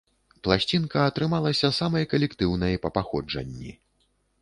[0.45, 3.71] Пласцінка атрымалася самай калектыўнай па паходжанні.